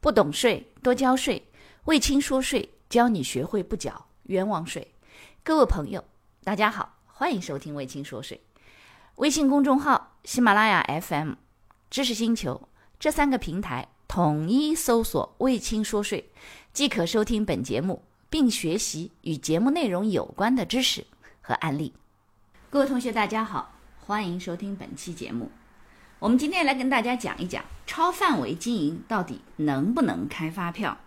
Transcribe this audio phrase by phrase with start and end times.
[0.00, 1.46] 不懂税，多交税。
[1.84, 4.94] 魏青说税，教你学会不缴冤枉税。
[5.42, 6.02] 各位朋友，
[6.42, 8.40] 大家好，欢迎收听魏青说税。
[9.16, 11.34] 微信公众号、喜马拉雅 FM、
[11.90, 12.68] 知识星球
[12.98, 16.30] 这三个平台统一搜索“魏青说税”，
[16.72, 21.04] 即可收听本节目，并学习与节目内容有关的知识
[21.42, 21.92] 和案例。
[22.70, 23.74] 各位同学，大家好，
[24.06, 25.50] 欢迎收听本期节目。
[26.20, 30.98] 我们今天来跟大家讲一讲超范围经营到底能不能开发票。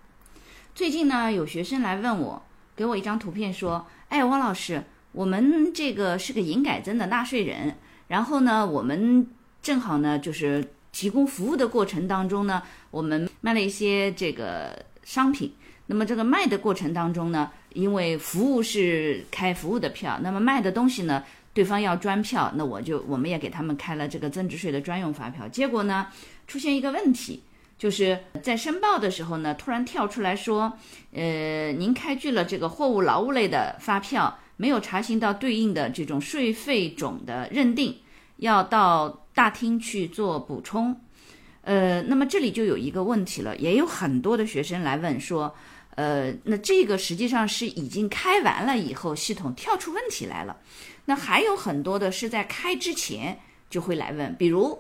[0.73, 2.41] 最近呢，有学生来问我，
[2.75, 7.75] 给我一张图片说：“哎，汪老师，我们这个是个营改增的纳税人，
[8.07, 9.27] 然后呢，我们
[9.61, 15.53] 正好呢就是提供服务的过程当中呢，我们卖了一些这个商品。
[15.85, 21.23] 那么这个卖的过程当中呢，因为服务是开服务的票，那么卖的东西呢？”
[21.53, 25.47] 对方要专票，那我就我们也给他们开了这个增值税的专用发票。
[25.47, 26.07] 结果呢，
[26.47, 27.43] 出现一个问题，
[27.77, 30.73] 就是在申报的时候呢，突然跳出来说，
[31.11, 37.95] 呃，您开具了这个货物劳务类的发票，没有查询到对应的这种税费种的认定，
[38.37, 40.95] 要到大厅去做补充。
[41.61, 45.55] 呃，那么这里就有一个问题了，也有很多的学生来问说，
[45.95, 50.57] 呃，那这个实际上是已经开完了以后，系统跳出问题来了。
[51.05, 53.37] 那还有很多的是在开之前
[53.69, 54.77] 就会来问，比如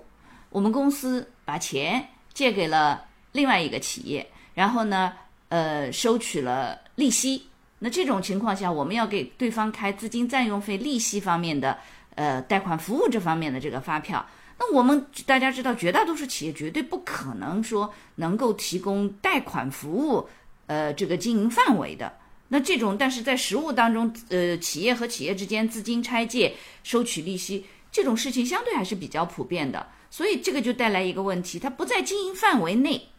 [0.49, 5.13] 我们公司把钱借给了另外一个企业，然后呢，
[5.49, 7.43] 呃，收取了利息。
[7.79, 11.77] 那这种情况下，我们要给对方开资金占用费、利息方面的，
[12.15, 14.25] 呃，贷款服务这方面的这个发票。
[14.57, 20.29] 那我们大家知道，绝大多数企业绝对不可能说能够提供贷款服务，
[20.67, 22.19] 呃，这个经营范围的。
[22.49, 33.09] 那这种，但是在实务当中，呃，企业和企业之间资金拆借、收取利息这种事情相对还是比较普遍的，所以这个就带来一个问题，它不在经营范围内，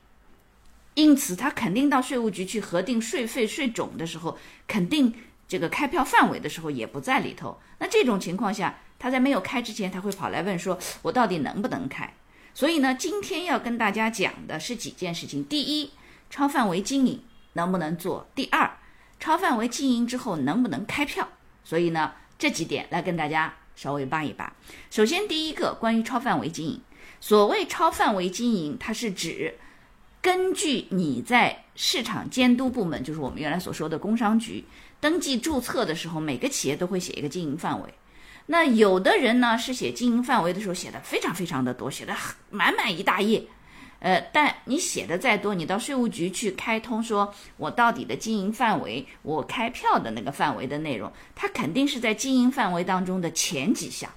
[0.95, 5.13] 因此它肯定到税务局去核定税费税种的时候，肯定
[5.49, 7.59] 这个开票范围的时候也不在里头。
[7.79, 12.15] 那这种情况下，他在没有开之前，他会跑来问说：“我到底能不能开？”
[12.55, 15.91] 所以呢，今天要跟大家讲的是几件事情：第一，
[16.31, 17.21] 超范围经营
[17.55, 18.71] 能不能做；第二，
[19.19, 21.29] 超范围经营之后能不能开票？
[21.65, 24.53] 所以呢，这几点来跟大家稍微扒一扒。
[24.91, 26.81] 首先，第一个关于超范围经营，
[27.21, 29.57] 所谓超范围经营，它是指
[30.21, 34.65] 根据你在市场监督部门，就是我们原来所说的工商局
[35.01, 37.95] 登记注册的时候，每个企业都会写一个经营范围。
[38.47, 42.15] 那有的人呢是写经营范围的时候写的非常非常的多，写的
[42.51, 43.43] 满满一大页。
[44.05, 54.11] 呃，但你写的再多，你到税务局去开通，说我到底的经营范围，我开票的那个范围的内容，它肯定是在经营范围当中的前几项，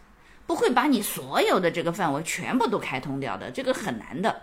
[0.46, 4.42] 不会把你所有的这个范围全部都开通掉的，这个很难的。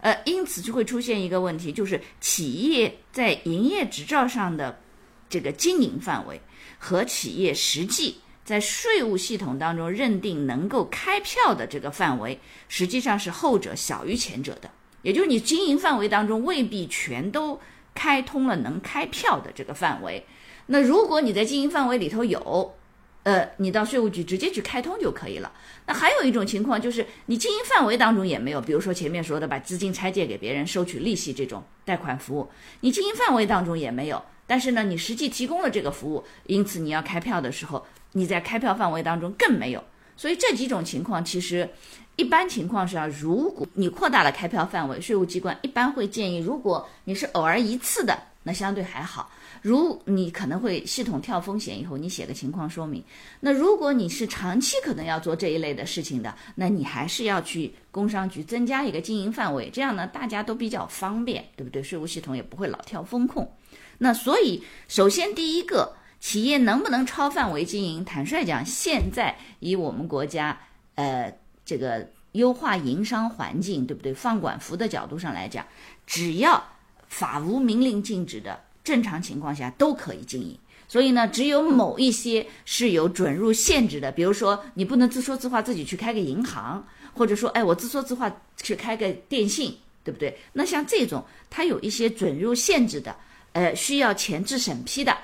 [0.00, 4.80] 呃，因此就会出现一个问题，就是企业在营业执照上的
[5.28, 6.40] 这个经营范围
[6.78, 8.22] 和企业实际。
[8.50, 14.68] 在税务系统当中认定能够开票的这个范围，实际上是后者小于前者的，
[15.02, 17.60] 也就是你经营范围当中未必全都
[17.94, 20.26] 开通了能开票的这个范围。
[20.66, 22.74] 那如果你在经营范围里头有，
[23.22, 25.52] 呃，你到税务局直接去开通就可以了。
[25.86, 32.50] 那还有一种情况就是你经营范围当中也没有，比如说前面说的把资金拆借给别人收取利息这种贷款服务，
[32.80, 37.86] 你经营范围当中也没有，但是呢，你实际提供了这个服务，因此你要开票的时候。
[38.12, 39.82] 你在开票范围当中更没有，
[40.16, 41.68] 所以这几种情况其实，
[42.16, 49.30] 一般情况下，如果你扩大了开票范围，税务机关一般会建议，如果你是偶尔一次的，那相对还好；
[49.62, 53.02] 如你可能会系统跳风险以后，你写个情况说明。
[53.38, 61.82] 那如果你是长期可能要做这一类的事情的，那你还是要去工商局增加一个经营范围，这样呢大家都比较方便，对不对？
[61.82, 63.50] 税务系统也不会老跳风控。
[63.98, 65.94] 那所以，首先第一个。
[66.20, 68.04] 企业能不能超范围经营？
[68.04, 70.56] 坦率讲，现在以我们国家，
[70.94, 74.12] 呃，这个优化营商环境，对不对？
[74.12, 75.66] 放管服的角度上来讲，
[76.06, 76.62] 只要
[77.08, 80.56] 法无明令禁止的，正常情况下都可以经营。
[80.86, 88.30] 所以呢，只有某一些是有准入限制的，比如说你不能自说自话自己去开个银行，或者说，哎，我自说自话
[88.60, 89.74] 去开个电信，
[90.04, 90.36] 对不对？
[90.52, 93.16] 那像这种，它有一些准入限制的，
[93.52, 95.16] 呃，需要前置审批的。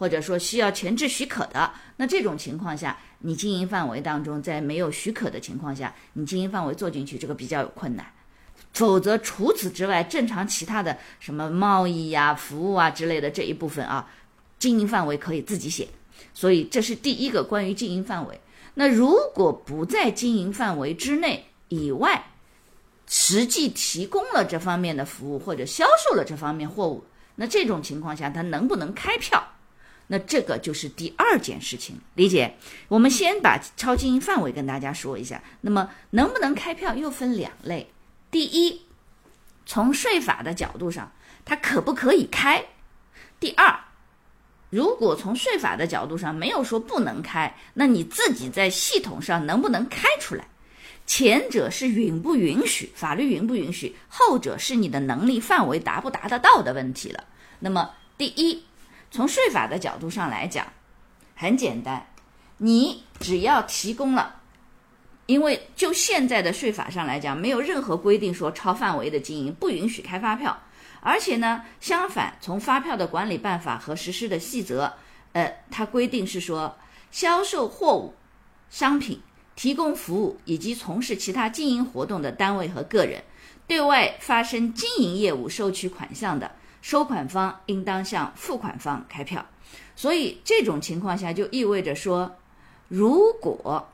[0.00, 8.06] 或者说需要前置许可的，那这种情况下，你经营范围当中，在没有许可的情况下，你经营范围做进去，这个比较有困难。
[8.72, 14.10] 否则，除此之外，正常其他的什么贸易呀、服务啊之类的这一部分啊，
[14.58, 15.86] 经营范围可以自己写。
[16.32, 18.40] 所以，这是第一个关于经营范围。
[18.72, 22.24] 那如果不在经营范围之内以外，
[23.06, 27.04] 实际提供了这方面的服务或者销售了这方面货物，
[27.34, 29.46] 那这种情况下，他能不能开票？
[30.12, 32.56] 那这个就是第二件事情，理解？
[32.88, 35.40] 我们先把超经营范围跟大家说一下。
[35.60, 37.92] 那么能不能开票又分两类，
[38.28, 38.82] 第一，
[39.64, 41.12] 从税法的角度上，
[41.44, 42.64] 它可不可以开？
[43.38, 43.72] 第二，
[44.70, 50.48] 如果从税法的角度上没有说不能开，那你自己在系统上能不能开出来？
[51.06, 57.22] 前者是允不允许，法律允不允许；后者是你的能力范围达不达得到的问题了。
[57.60, 58.64] 那么第一。
[59.10, 60.66] 从税法的角度上来讲，
[61.34, 62.06] 很简单，
[62.58, 64.36] 你只要提供了，
[65.26, 70.56] 因为就现在的税法上来讲，没有任何规定说超范围的经营不允许开发票，
[71.00, 74.92] 而且呢，相反，从发票的管理办法和实施的细则，
[75.32, 76.76] 呃，它规定是说，
[77.10, 78.14] 销售货物、
[78.70, 79.20] 商品、
[79.56, 83.24] 提供服务以及从事其他经营活动的单位和个人，
[83.66, 86.52] 对外发生经营业务收取款项的。
[86.82, 89.44] 收款方应当向付款方开票，
[89.94, 92.36] 所以这种情况下就意味着说，
[92.88, 93.88] 如果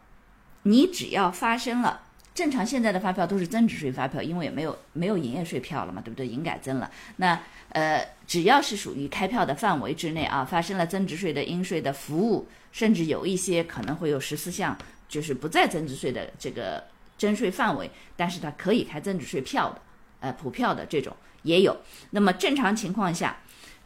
[0.63, 2.03] 你只要发生了
[2.35, 6.27] 正常，现在的发票都是增值税发票，因为也没有没有营业税票了嘛，对不对？
[6.27, 7.41] 营改增了，那
[7.71, 14.77] 呃，只要是属于开票的范围之内啊，发生了增值税的应税的服务，甚至有一些可能会有十四项，
[15.09, 16.85] 就是不在增值税的这个
[17.17, 19.81] 征税范围，但是它可以开增值税票的，
[20.21, 21.17] 呃，普票的这种。
[21.43, 21.77] 也有，
[22.11, 23.37] 那么正常情况下，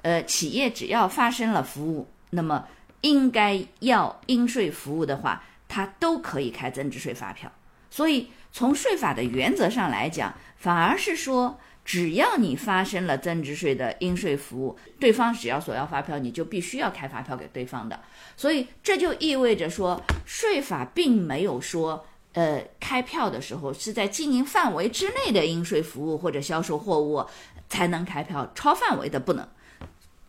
[0.01, 2.67] 呃，企业只要发生了服务，那么
[3.03, 7.53] 应该要应税服务的话，它都可以开增值税发票。
[7.91, 18.01] 所以从税法的原则上来讲，反而是说，只要你发生了增值税的应税服务，对方只要索要发票，你就必须要开发票给对方的。
[18.39, 22.07] 所以这就意味着说，税法并没有说。
[22.33, 27.27] 呃，开票的时候是在经营范围之内的应税服务或者销售货物
[27.69, 29.49] 才能开票，超范围的不能。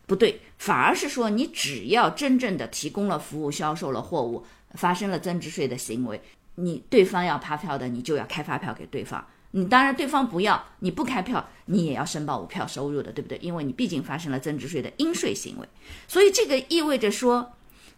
[0.06, 6.20] 不对，反而是说你只要真正的提供了服务、销售了货物，发生了增值税的行为，
[6.56, 9.24] 你对方要发票的，你就要开发票给对方。
[9.52, 13.38] 你当然对方不要，你不开票，你也要申报无票收入的，对不对？
[13.38, 15.68] 因为你毕竟发生了增值税的应税行为，
[16.08, 17.52] 所以这个意味着说。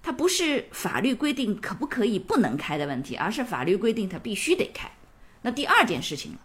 [0.07, 4.91] 它不是法律规定可不可以不能开的问题，而是法律规定它必须得开。
[5.41, 6.37] 那第二件事情，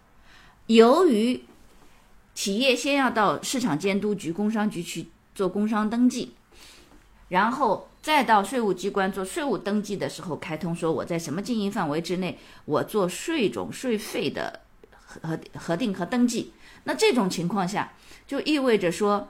[0.67, 1.43] 由于
[2.33, 6.35] 企业先要到市场监督局、工商局去做工商登记，
[7.27, 16.53] 然后再到税务机关做税务登记的时候，开通说我在什么经营范围之内，我做税种、税费的核核定和登记。
[16.85, 17.91] 那这种情况下，
[18.25, 19.27] 就意味着说。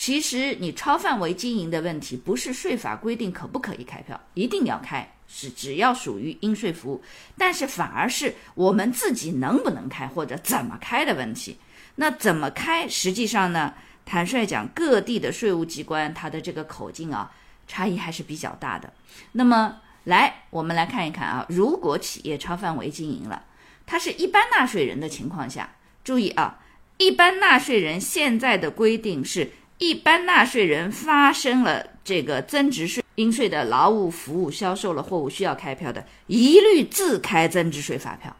[0.00, 7.02] 其实你超范围经营的问题，不是税法规定可不可以开票，一定要开，是只要属于应税服务，
[7.36, 11.58] 但是反而是我们自己能不能开或者怎么开的问题。
[11.96, 13.74] 那怎么开，实际上呢，
[14.06, 17.30] 坦率讲，各地的税务机关它的这个口径啊，
[17.68, 18.90] 差异还是比较大的。
[19.32, 23.44] 那么来，我们来看一看啊，如果企业超范围经营了，
[23.84, 26.58] 它是一般纳税人的情况下，注意啊，
[26.96, 29.52] 一般纳税人现在的规定是。
[29.80, 38.36] 一般纳税人发生了这个增值税应税的劳务服务销售了货物需要开票的，一律自开增值税发票，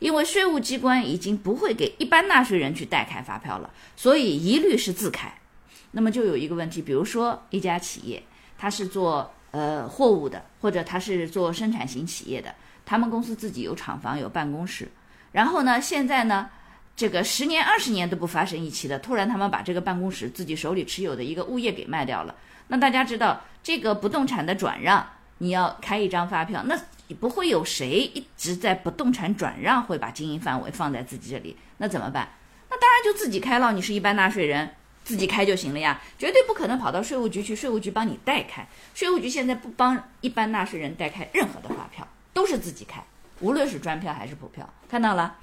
[0.00, 5.32] 因为税务机关已经不会给一般纳税人去代开发票了，所以一律是自开。
[5.92, 8.24] 那么就有一个问题，比如说一家企业，
[8.58, 12.52] 它是做呃货物的，或者它是做生产型企业的，
[12.84, 14.90] 他们公司自己有厂房有办公室，
[15.30, 16.50] 然后呢，现在呢。
[16.96, 22.34] 这个十年二十年都不发生一起的，突然他们把这个办公室自己手里持有的一个物业给卖掉了。
[22.68, 26.78] 那大家知道，这个不动产的转让，你要开一张发票，那
[27.18, 32.28] 不会有谁一直在不动产转让会把经营范围放在自己这里，那怎么办？
[32.68, 33.72] 那当然就自己开了。
[33.72, 34.70] 你是一般纳税人，
[35.02, 38.68] 自己开就行了呀，绝对不可能跑到税务局去，税务局帮你代开。
[38.94, 43.02] 税务局现在不帮一般纳税人代开任何的发票，都是自己开，
[43.40, 44.68] 无论是专票还是普票。
[44.88, 45.38] 看到了。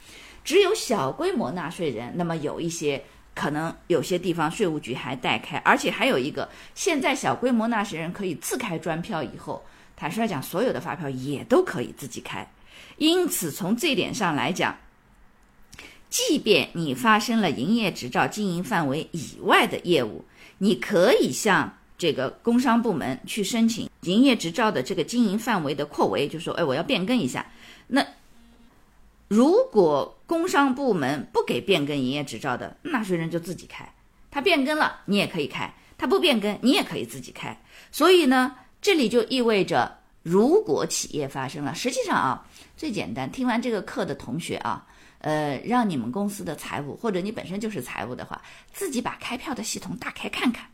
[0.48, 3.04] 只有小规模纳税人，那么有一些
[3.36, 9.62] 可能有些地方税务局还代开，而且还有一个，现在小规模纳税人可以自开专票以后，
[9.98, 12.50] 坦率讲，所有的发票也都可以自己开。
[12.96, 14.78] 因此，从这点上来讲，
[16.10, 20.24] 即便你发生了营业执照经营范围以外的业务，
[20.60, 27.46] 你可以向这个工商部门去申请营业执照的这个经营范围的扩围，就说，哎，我要变更一下，
[27.88, 28.02] 那。
[29.28, 33.88] 如果工商部门不给变更营业执照的纳税人就自己开，
[34.32, 37.58] 他变更了你也可以开，他不变更你也可以自己开。
[37.92, 44.86] 所以呢，这里就意味着，如果企业发生了，实际上啊，最简单，听完这个课的同学啊，
[45.20, 48.42] 呃，让你们公司的财务或者你本身就是财务的话，
[48.72, 50.68] 自己把开票的系统打开看看，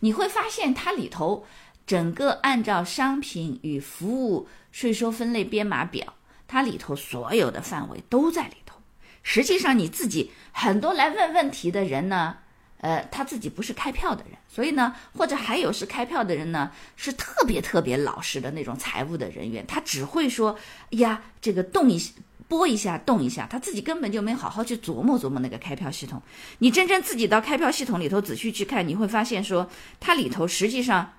[0.00, 1.44] 你会发现它里头
[1.86, 6.14] 整个按照商品与服务税收分类编码表，
[6.46, 8.78] 它里头所有的范围都在里头。
[9.22, 12.38] 实际上你自己很多来问问题的人呢。
[12.78, 20.56] 呃，他自己不是开票的人，所以呢，或者还有是开票的人呢，是特别特别老实的那种财务的人员，他只会说
[20.90, 21.98] 呀，这个动一
[22.46, 26.20] 拨一下，动一下，他自己根本就没好好去琢磨琢磨那个开票系统。
[26.58, 31.14] 你真正自己到开票系统里头仔细去看，你会发现说，它里头实际上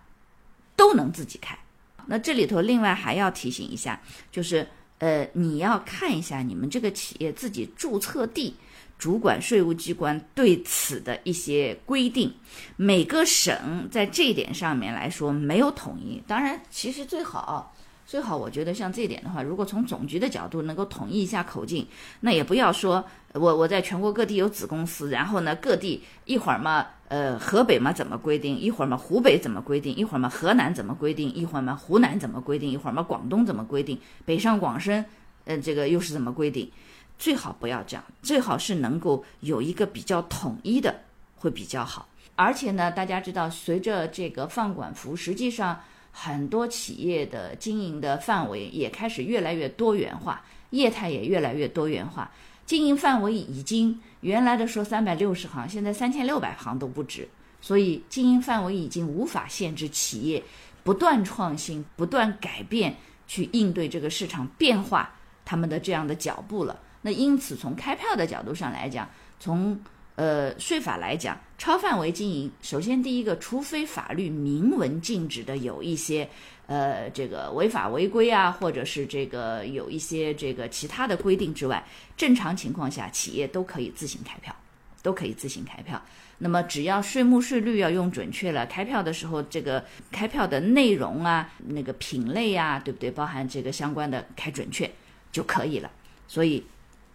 [0.75, 1.57] 都能自己开。
[2.05, 3.99] 那这里头另外还要提醒一下，
[4.31, 8.55] 就是呃，你要看一下你们这个企业自己注册地。
[8.99, 12.33] 主管税务机关对此的一些规定，
[12.77, 16.19] 每个省在这一点上面来说没有统一。
[16.25, 17.75] 当然，其实最好
[18.07, 21.85] 最好，我觉得像这点的话，如果从总局的角度能够统一一下口径，
[22.21, 35.03] 那也不要说我我在全国各地有子公司，然后呢各地一会儿嘛，呃河北嘛怎么规定，一会儿嘛湖北怎么规定，一会儿嘛河南怎么规定，一会儿嘛湖南怎么规定，一会儿嘛广东怎么规定，北上广深，
[35.43, 36.71] 呃这个又是怎么规定？
[37.19, 41.01] 最好不要这样，最好是能够有一个比较统一的，
[41.35, 42.07] 会比较好。
[42.37, 45.81] 而且呢，大家知道，随着这个放管服，实际上
[46.19, 52.31] 很多企业的经营的范围也开始越来越多元化，业态也越来越多元化。
[52.65, 57.29] 经营范围已经原来的说三百六十行，现在三千六百行都不止。
[57.61, 60.43] 所以经营范围已经无法限制企业
[60.83, 62.95] 不断创新、不断改变，
[63.27, 65.13] 去应对这个市场变化
[65.45, 66.79] 他们的这样的脚步了。
[67.03, 69.07] 那因此，从开票的角度上来讲，
[69.39, 69.79] 从
[70.17, 76.27] 呃税法来讲，超范围经营，首先第一个，除非法律明文禁止的有一些
[76.65, 81.85] 呃这个违法违规啊，或者是这个有一些这个其他的规定之外，
[82.17, 84.55] 正常情况下，企业都可以自行开票，
[85.03, 86.01] 都可以自行开票。
[86.39, 93.11] 那么只要税目税率要用准确了，开票的时候这个开票的内容啊，那个品类啊，对不对？
[93.11, 94.89] 包含这个相关的开准确
[95.31, 95.91] 就可以了。
[96.27, 96.63] 所以。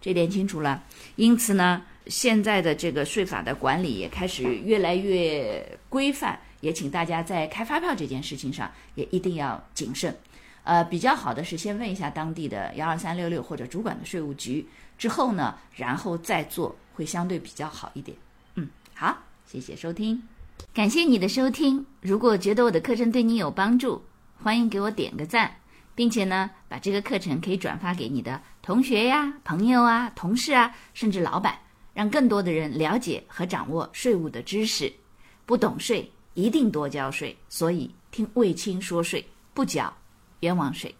[0.01, 0.83] 这点清楚了，
[1.15, 10.15] 因此呢，现在的这个税法的管理也开始越来越规范，也请大家在开发票这件事情上也一定要谨慎。
[10.63, 14.65] 呃，比较好的是先问一下当地的幺二三六六或者主管的税务局，
[14.97, 18.17] 之后呢，然后再做会相对比较好一点。
[18.55, 20.23] 嗯，好，谢谢收听，
[20.73, 21.85] 感谢你的收听。
[22.01, 24.03] 如果觉得我的课程对你有帮助，
[24.41, 25.57] 欢迎给我点个赞。
[25.95, 31.59] 并且呢，把这个课程可以转发给你的同学呀、朋友啊、同事啊，甚至老板，
[31.93, 34.91] 让更多的人了解和掌握税务的知识。
[35.45, 37.37] 不懂税，一定多交税。
[37.49, 39.93] 所以听卫青说税，不缴
[40.39, 40.93] 冤枉税。